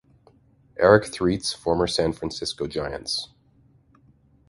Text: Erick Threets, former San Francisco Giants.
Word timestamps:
Erick 0.79 1.03
Threets, 1.03 1.55
former 1.55 1.85
San 1.85 2.11
Francisco 2.11 2.65
Giants. 2.65 3.29